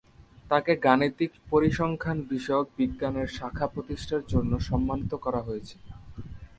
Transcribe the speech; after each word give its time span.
তাকে 0.51 0.71
গাণিতিক 0.85 1.31
পরিসংখ্যান 1.51 2.17
বিষয়ক 2.33 2.67
বিজ্ঞানের 2.79 3.27
শাখা 3.37 3.65
প্রতিষ্ঠার 3.73 4.23
জন্য 4.33 4.51
সম্মানিত 4.69 5.11
করা 5.25 5.41
হয়েছে। 5.47 5.75